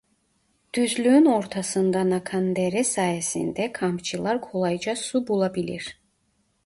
[0.75, 5.99] Düzlüğün ortasından akan dere sayesinde kampçılar kolayca su bulabilir.